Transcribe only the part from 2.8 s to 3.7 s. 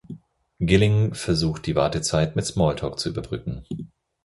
zu überbrücken.